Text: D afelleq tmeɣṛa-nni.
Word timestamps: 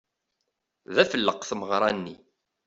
D 0.93 0.95
afelleq 1.03 1.41
tmeɣṛa-nni. 1.45 2.15